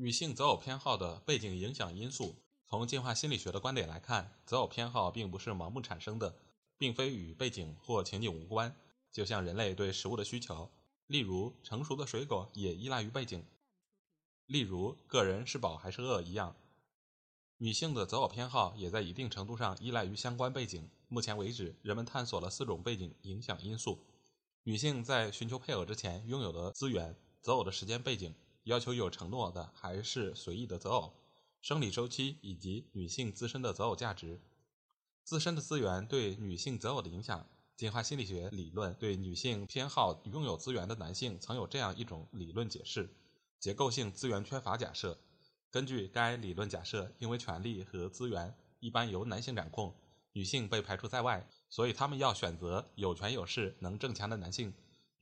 [0.00, 6.34] 女性择偶偏好的背景影响因素，从进化心理学的观点来看，择偶偏好并不是盲目产生的，
[6.78, 8.74] 并非与背景或情景无关。
[9.12, 10.70] 就像人类对食物的需求，
[11.06, 13.44] 例如成熟的水果也依赖于背景，
[14.46, 16.56] 例如个人是饱还是饿一样。
[17.58, 20.88] 女性的择偶偏好也在一定程度上依赖于相关背景。
[21.08, 23.98] 目前为止，人们探索了四种背景影响因素：
[24.62, 31.14] 女性在寻求配偶之前拥有的资源、择偶的时间背景、要求有承诺的还是随意的择偶、
[31.60, 34.40] 生理周期以及女性自身的择偶价值。
[35.24, 43.14] 自身的资源对女性择偶的影响，进化心理学理论对女性偏好拥有资源的男性曾有这样一种理论解释：
[43.58, 45.18] 结构性资源缺乏假设。
[45.70, 49.94] 根据该理论假设，因为权力和资源一般由男性掌控。
[50.32, 54.72] 女性被排除在外，所以她们要选择有权有势、能挣钱的男性。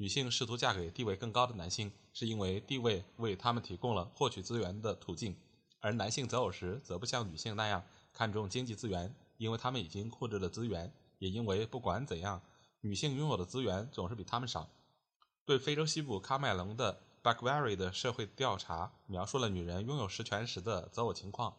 [0.00, 5.34] 女性试图嫁给地位更高的男性，是因为地位为他们提供了获取资源的途径；
[5.80, 12.40] 而男性择偶时，则不像女性那样看重经济资源，因为他们已经控制了资源，也因为不管怎样，
[12.80, 14.70] 女性拥有的资源总是比他们少。
[15.44, 21.56] 对非洲西部喀麦隆的 Bakbury 的社会调查描述了女人拥有实权时的择偶情况。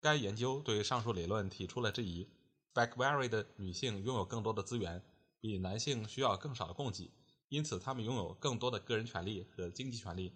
[0.00, 2.28] 该研究对上述理论提出了质疑。
[2.72, 5.02] Backberry 的女性拥有更多的资源，
[5.40, 7.10] 比男性需要更少的供给，
[7.50, 10.32] 因此他们拥有更多的个人权利和经济权利。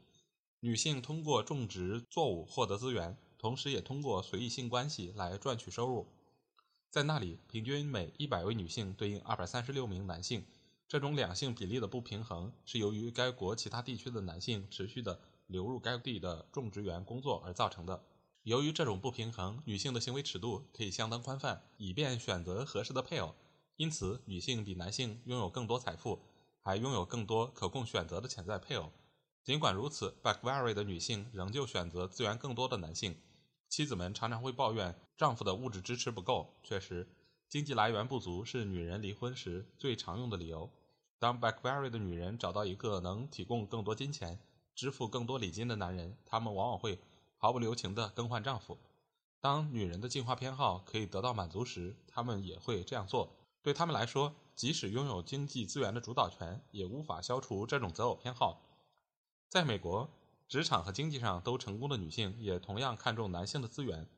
[0.61, 6.07] 女性通过种植作物获得资源，同时也通过随意性关系来赚取收入。
[6.91, 10.45] 在那里，平均每100位女性对应236名男性。
[10.87, 18.05] 这种两性比例的不平衡是由于该国其他地区的男性持续地流入该地的种植园工作而造成的。
[18.43, 23.35] 由于这种不平衡，女性的行为尺度可以相当宽泛，以便选择合适的配偶。
[23.77, 26.21] 因此，女性比男性拥有更多财富，
[26.65, 28.91] 还拥有更多可供选择的潜在配偶。
[29.45, 33.17] 尽管如此 b a c k v a r y 的女性仍旧选择资源更多的男性。
[33.69, 36.55] 妻子们常常会抱怨丈夫的物质支持不够。
[36.63, 37.07] 确实，
[37.49, 40.71] 经济来源不足是女人离婚时最常用的理由。
[41.19, 44.41] 当 b a c k v a r y 的女人找到一个能提供更多金钱、
[44.75, 46.99] 支付更多礼金的男人，他们往往会。
[47.37, 48.79] 毫不留情地更换丈夫。
[49.39, 53.37] 当女人的进化偏好可以得到满足时，她们也会这样做。
[53.61, 58.61] 对他们来说，即使拥有经济资源的主导权，也无法消除这种择偶偏好。
[59.49, 60.11] 在美国，
[60.49, 64.09] 职场和经济上都成功的女性也同样看重男性的资源。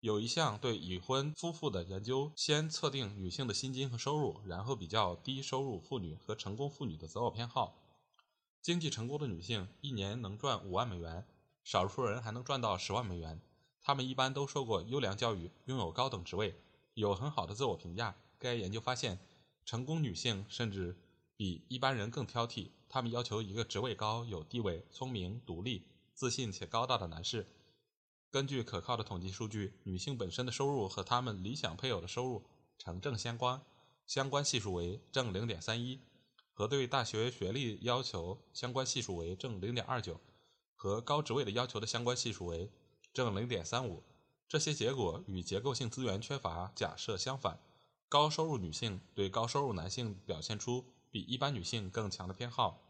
[0.00, 7.74] 有一项对已婚夫妇的研究，先测定女性的薪金和收入，然后比较低收入妇女和成功妇女的择偶偏好。
[8.60, 11.26] 经济成功的女性一年能赚五万美元。
[11.62, 13.40] 少数人还能赚到十万美元。
[13.80, 16.54] 他们一般都受过优良教育，拥有高等职位，
[16.92, 18.14] 有很好的自我评价。
[18.38, 19.18] 该研究发现，
[19.64, 20.96] 成功女性甚至
[21.36, 22.70] 比一般人更挑剔。
[22.88, 27.46] 她们要求一个职位高、有地位、聪明、独立、自信且高大的男士。
[28.30, 32.44] 根据可靠的统计数据，女性本身的收入和她们理想配偶的收入
[32.78, 33.62] 呈正相关，
[34.06, 36.00] 相关系数为正零点三一，
[36.52, 40.20] 和对大学学历要求相关系数为正零点二九。
[40.74, 42.70] 和高职位的要求的相关系数为
[43.12, 44.02] 正零点三五，
[44.46, 47.58] 这些结果与结构性资源缺乏假设相反。
[48.08, 52.80] 高收入女性对高收入男性表现出比一般女性更强的偏好。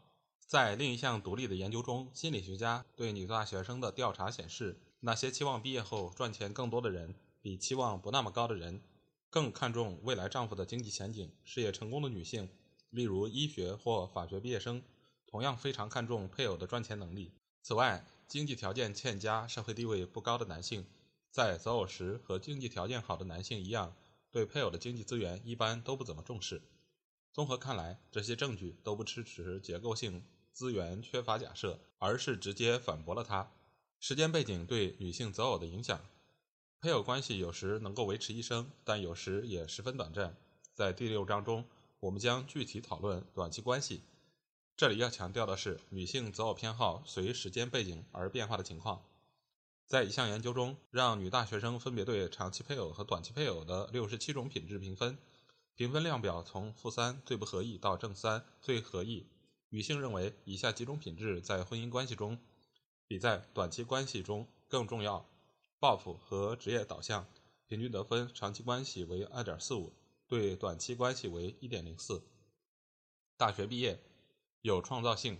[0.45, 8.83] 在另一项独立的研究中，心理学家对女大学生的调查显示，那些期望毕业后赚钱更多的人，比期望不那么高的人
[9.31, 11.31] 更看重未来丈夫的经济前景。
[11.43, 12.49] 事业成功的女性，
[12.91, 14.83] 例如医学或法学毕业生，
[15.25, 17.33] 同样非常看重配偶的赚钱能力。
[17.63, 20.85] 此外，经济条件欠佳、社会地位不高的男性，
[21.31, 23.95] 在择偶时和经济条件好的男性一样，
[24.35, 26.61] 对配偶的经济资源一般都不怎么重视。
[27.31, 33.49] 综合看来，这些证据都不支持结构性资源缺乏假设，而是直接反驳了它。
[33.97, 36.01] 时间背景对女性择偶的影响：
[36.81, 40.35] 配偶关系有时能够维持一生，但有时也十分短暂。
[40.73, 41.63] 在第六章中，
[42.01, 44.01] 我们将具体讨论短期关系。
[44.75, 49.01] 这里要强调的是，女性择偶偏好随时间背景而变化的情况。
[49.85, 55.17] 在一项研究中，让女大学生分别对长期配偶和短期配偶的六十七种品质评分，
[55.75, 59.27] 评分量表从负三最不合意到正三最合意。
[59.69, 62.39] 女性认为以下几种品质在婚姻关系中
[63.07, 65.29] 比在短期关系中更重要。
[65.77, 67.27] 抱负和职业导向
[67.67, 69.91] 平均得分长期关系为2.45，
[70.25, 72.23] 对短期关系为1.04。
[73.37, 74.01] 大学毕业，
[74.61, 75.39] 有创造性，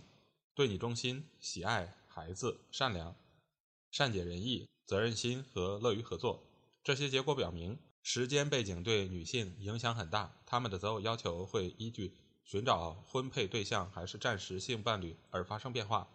[0.54, 3.16] 对你忠心，喜爱孩子，善良，
[3.90, 6.42] 善解人意，责任心和乐于合作。
[6.84, 10.36] 这些结果表明，时间背景对女性影响很大。
[10.46, 16.08] 她们的择偶要求会依据寻找婚配对象还是暂时性伴侣而发生变化。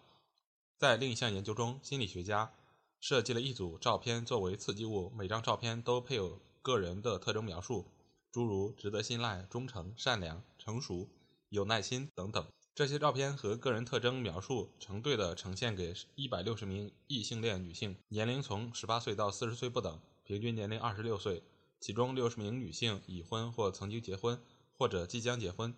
[0.77, 2.53] 在另一项研究中，心理学家
[2.99, 7.85] 设计了一组照片作为刺激物，每张照片都配有个人的特征描述，
[8.31, 11.09] 诸如值得信赖、忠诚、善良、成熟、
[11.49, 12.47] 有耐心等等。
[12.73, 19.99] 这些照片和个人特征描述成对的呈现给160名异性恋女性，年龄从18岁到40岁不等。
[20.23, 21.43] 平均年龄二十六岁，
[21.81, 24.41] 其中六十名女性已婚或曾经结婚，
[24.77, 25.75] 或者即将结婚。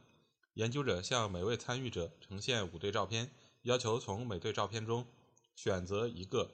[0.54, 3.32] 研究者向每位参与者呈现五对照片，
[3.64, 5.08] 要求从每对照片中
[5.56, 6.52] 选择一个。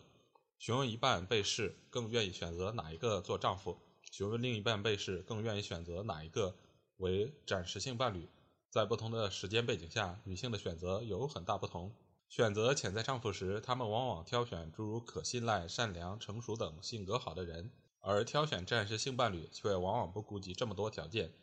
[0.57, 3.77] 询问一半被试更愿意选择哪一个做丈夫，
[4.09, 6.55] 询问另一半被试更愿意选择哪一个
[6.97, 8.29] 为暂时性伴侣。
[8.69, 11.95] 在不同的时间背景下，女性的选择有很大不同。
[12.27, 17.71] 选择潜在丈夫时，她们往往挑选诸如可信赖、善良、成熟等性格好的人。
[18.01, 21.33] 而挑选暂时性伴侣却往往不顾及这么多条件。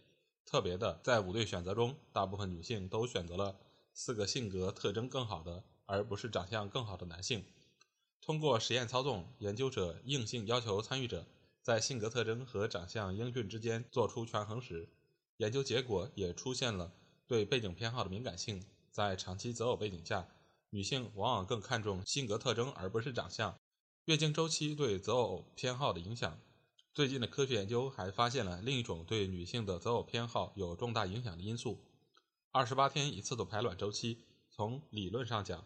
[0.44, 3.56] 特别的，在五对选择中，大部分女性都选择了
[3.92, 7.44] 四个性格特征更好的，而不是长相更好的男性。
[8.22, 11.26] 通过实验操纵，研究者硬性要求参与者
[11.60, 14.88] 在性格特征和长相英俊之间做出权衡时，
[15.36, 16.92] 研究结果也出现了
[17.26, 18.64] 对背景偏好的敏感性。
[18.90, 20.28] 在长期择偶背景下，
[20.70, 23.58] 女性往往更看重性格特征而不是长相。
[24.06, 26.38] 月经周期对择偶偏好的影响。
[26.94, 31.84] 最近的科学研究还发现了另一种对女性的择偶偏好有重大影响的因素：
[32.52, 34.22] 二十八天一次的排卵周期。
[34.48, 35.62] 从理论上讲，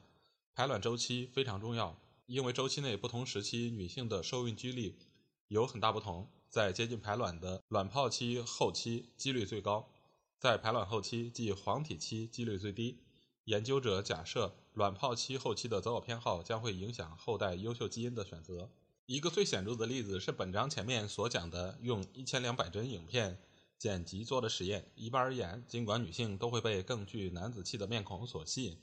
[0.55, 1.97] 排卵周期非常重要，
[2.27, 4.99] 因为周期内不同时期女性的受孕几率
[5.47, 6.29] 有很大不同。
[6.49, 9.89] 在接近排卵的卵泡期后期，几率最高；
[10.41, 12.97] 在排卵后期，即黄体期，几率最低。
[13.45, 18.71] 研究者假设，卵泡期后期的择偶偏好将会影响后代优秀基因的选择。
[19.05, 23.39] 一个最显著的例子是本章前面所讲的用一千两百帧影片
[23.77, 24.91] 剪辑做的实验。
[24.95, 28.79] 一般而言，尽管女性都会被更具男子气的面孔所吸引，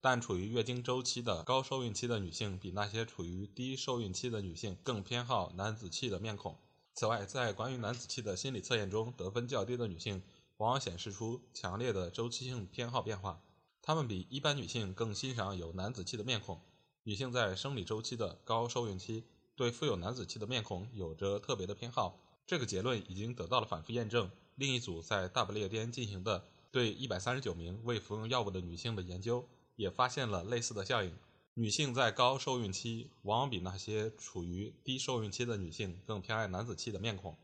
[0.00, 6.58] 但处于月经周期的高受孕期的女性比那些处于低受孕期的女性更偏好男子气的面孔。
[6.92, 10.20] 此外，在关于男子气的心理测验中，得分较低的女性
[10.58, 13.42] 往往显示出强烈的周期性偏好变化，
[13.82, 16.60] 她们比一般女性更欣赏有男子气的面孔。
[17.02, 19.24] 女性在生理周期的高受孕期。
[19.56, 24.30] 对富有男子气的面孔有着特别的偏好，这个结论已经得到了反复验证。
[24.54, 31.12] 另一组在大不列颠进行的对139名未服用药物的女性的研究也发现了类似的效应。
[31.54, 37.36] 女性在高受孕期往往比那些处于低受孕期的女性更偏爱男子气的面孔。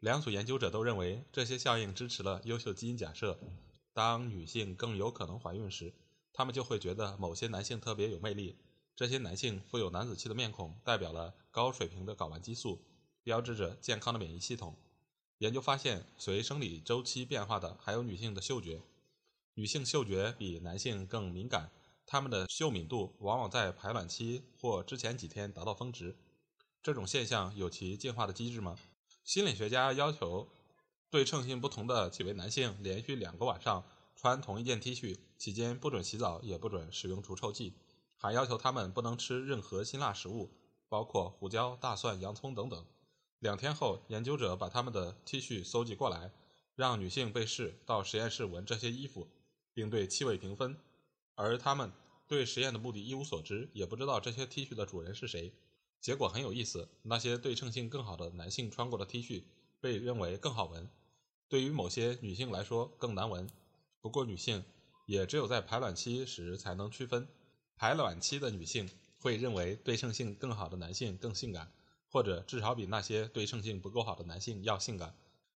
[0.00, 3.38] 两组研究者都认为这些效应支持了优秀基因假设：
[3.94, 5.94] 当女性更有可能怀孕时，
[6.32, 8.56] 她们就会觉得某些男性特别有魅力。
[8.94, 12.82] 这些男性富有男子气的面孔，代表了高水平的睾丸激素，
[13.22, 14.76] 标志着健康的免疫系统。
[15.38, 18.82] 研究发现，随生理周期变化的还有女性的嗅觉。
[19.54, 21.70] 女性嗅觉比男性更敏感，
[22.06, 26.16] 她们的嗅敏度往往在排卵期或之前几天达到峰值。
[26.82, 28.78] 这种现象有其进化的机制吗？
[29.26, 30.46] 心理学家要求
[31.10, 37.74] 对称性不同的几位男性连续两个晚上穿同一件 T 恤，期间不准洗澡，也不准使用除臭剂。
[38.16, 40.52] 还要求他们不能吃任何辛辣食物，
[40.88, 42.86] 包括胡椒、大蒜、洋葱等等。
[43.40, 46.30] 两天后，研究者把他们的 T 恤搜集过来，
[46.76, 49.26] 让女性被试到实验室闻这些衣服，
[49.74, 50.78] 并对气味评分。
[51.34, 51.90] 而他们
[52.28, 55.52] 对实验的目的一无所知，也不知道这些 T 恤的主人是谁。
[56.00, 59.44] 结果很有意思：那些对称性更好的男性穿过的 T 恤
[59.80, 60.88] 被认为更好闻，
[61.48, 63.48] 对于某些女性来说更难闻。
[64.00, 64.64] 不过，女性
[65.06, 67.26] 也只有在排卵期时才能区分。
[67.76, 68.88] 排卵期的女性
[69.18, 71.72] 会认为对称性更好的男性更性感，
[72.10, 75.14] 或者至少比那些对称性不够好的男性要性感。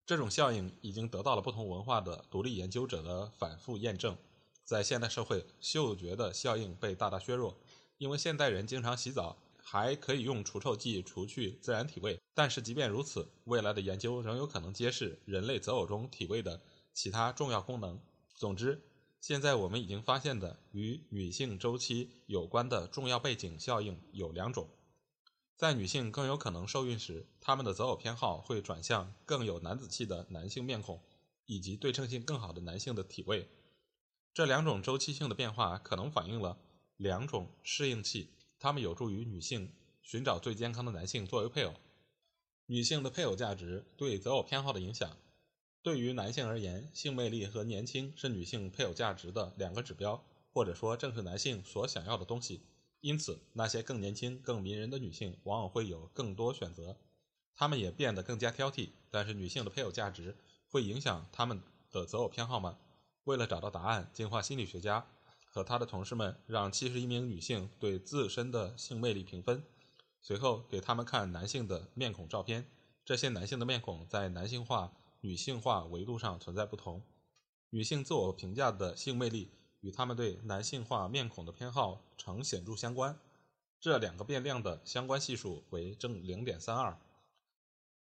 [0.06, 4.16] 这种效应已经得到了不同文化的独立研究者的反复验证。
[4.64, 7.58] 在现代社会，嗅觉的效应被大大削弱，
[7.98, 9.36] 因为现代人经常洗澡，
[9.70, 12.18] 还可以用除臭剂除去自然体味。
[12.32, 16.62] 但是即便如此，未来的研究仍有可能揭示人类择偶中体味的
[16.94, 18.00] 其他重要功能。
[18.34, 18.82] 总之。
[19.20, 24.68] 现在我们已经发现的与女性周期有关的重要背景效应有两种：
[25.56, 31.02] 在女性更有可能受孕时，她们的择偶偏好会转向更有男子气的男性面孔，
[31.46, 33.48] 以及对称性更好的男性的体位。
[34.32, 36.56] 这两种周期性的变化可能反映了
[36.96, 39.72] 两种适应器，它们有助于女性
[40.02, 41.74] 寻找最健康的男性作为配偶。
[42.66, 45.16] 女性的配偶价值对择偶偏好的影响，
[45.82, 50.22] 对于男性而言，性魅力和年轻是女性配偶价值的两个指标，
[50.52, 52.62] 或者说正是男性所想要的东西。
[53.00, 56.98] 因此，那些更年轻、更迷人的女性往往会有更多选择，
[57.54, 58.90] 她们也变得更加挑剔。
[59.10, 60.36] 但是，女性的配偶价值
[60.68, 62.76] 会影响她们的择偶偏好吗？
[63.24, 65.06] 为了找到答案，进化心理学家
[65.58, 69.64] 和他的同事们让七十一名女性对自身的性魅力评分，
[70.22, 72.64] 随后给他们看男性的面孔照片。
[73.04, 77.02] 这些男性的面孔在男性化、女性化维度上存在不同。
[77.70, 79.50] 女性自我评价的性魅力。
[79.80, 83.18] 与他们对男性化面孔的偏好呈显著相关，
[83.80, 86.96] 这两个变量的相关系数为正零点三二。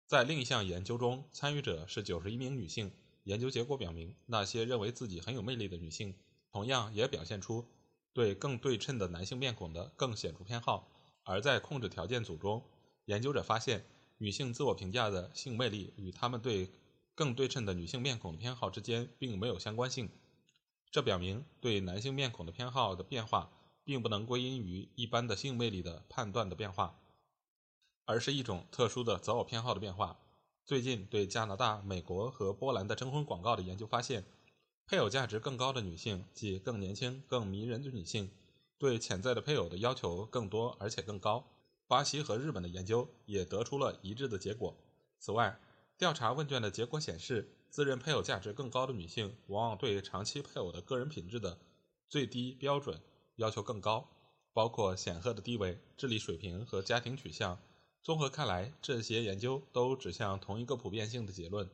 [0.07, 2.91] 在另一项研究中，参与者是九十一名女性。
[3.25, 6.15] 研究结果表明，那些认为自己很有魅力的女性，
[6.51, 7.65] 同样也表现出
[8.13, 10.87] 对更对称的男性面孔的更显著偏好。
[11.23, 12.63] 而在控制条件组中，
[13.05, 13.85] 研究者发现，
[14.17, 16.71] 女性自我评价的性魅力与她们对
[17.13, 20.09] 更对称的女性面孔偏好之间并没有相关性。
[20.91, 23.51] 这表明，对男性面孔的偏好的变化，
[23.83, 26.99] 并不能归因于一般的性魅力的判断的变化，
[28.05, 30.19] 而是一种特殊的择偶偏好的变化。
[30.65, 34.25] 最近，对加拿大、美国和波兰的征婚广告的研究发现，
[34.89, 38.31] 配偶价值更高的女性，即更年轻、更迷人的女性，
[38.79, 41.45] 对潜在的配偶的要求更多而且更高。
[41.87, 44.75] 巴西和日本的研究也得出了一致的结果。
[45.19, 45.59] 此外，
[45.95, 47.53] 调查问卷的结果显示。
[47.71, 51.59] 自认配偶价值更高的女性，往往对长期配偶的个人品质的
[52.09, 52.99] 最低标准
[53.35, 54.09] 要求更高，
[54.53, 57.59] 包括显赫的地位、智力水平和家庭取向。
[58.01, 61.69] 综合看来，这些研究都指向同一个普遍性的结论：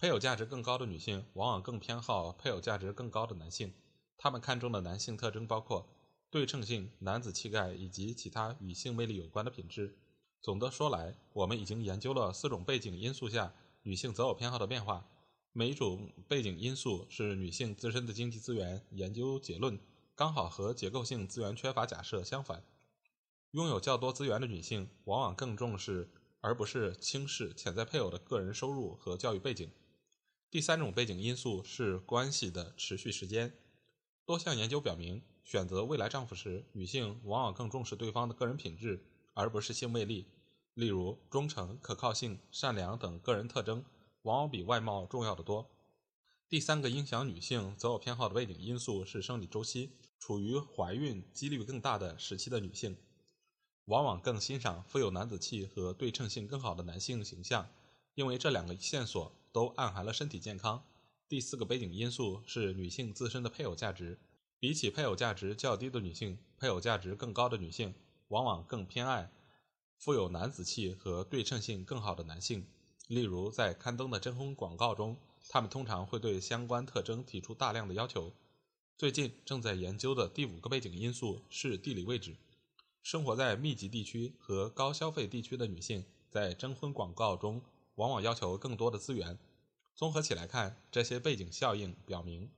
[0.00, 3.74] 配偶价值更高的女性往往更偏好配偶价值更高的男性。
[4.16, 5.88] 他们看中的男性特征包括
[6.30, 9.98] 对称性、男子气概以及其他与性魅力有关的品质。
[10.40, 13.52] 总的说来，我们已经研究了四种背景因素下
[13.82, 15.08] 女性择偶偏好的变化。
[15.52, 18.86] 每一种背景因素是女性自身的经济资源。
[18.92, 19.80] 研究结论
[20.14, 22.62] 刚好和结构性资源缺乏假设相反。
[23.50, 26.08] 拥有较多资源的女性往往更重视，
[26.40, 29.68] 而不是轻视潜在配偶的个人收入和教育背景。
[30.50, 33.52] 第三种背景因素是关系的持续时间。
[34.24, 40.26] 多项研究表明，选择未来丈夫时，女性往往更重视对方的个人品质，而不是性魅力，
[40.72, 43.84] 例如忠诚、可靠性、善良等个人特征。
[44.22, 45.70] 往往比外貌重要的多。
[46.48, 49.92] 第三个影响女性择偶偏好的背景因素是生理周期。
[50.18, 52.96] 处于怀孕几率更大的时期的女性，
[53.84, 57.70] 往往更欣赏富有男子气和对称性更好的男性形象，
[58.14, 60.84] 因为这两个线索都暗含了身体健康。
[61.28, 64.18] 第四个背景因素是女性自身的配偶价值。
[64.60, 67.94] 比起配偶价值较低的女性，配偶价值更高的女性
[68.28, 69.30] 往往更偏爱
[69.96, 72.66] 富有男子气和对称性更好的男性。
[73.06, 75.16] 例如，在刊登的征婚广告中，
[75.48, 78.32] 他们通常会对相关特征提出大量的要求。
[78.96, 82.36] 最近正在研究的第五个背景因素是地理位置。
[83.00, 87.62] 生活在密集地区和高消费地区的女性，在征婚广告中
[87.98, 89.38] 往往要求更多的资源。
[89.94, 92.48] 综合起来看，这些背景效应表明，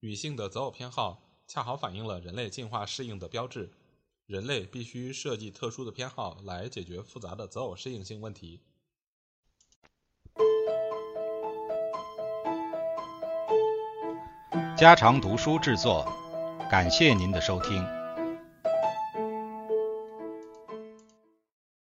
[0.00, 3.70] 女性的择偶偏好恰好反映了人类进化适应的标志。
[4.26, 8.60] 人类必须设计特殊的偏好来解决复杂的择偶适应性问题。
[14.76, 16.04] 家常读书制作，
[16.70, 17.97] 感谢您的收听。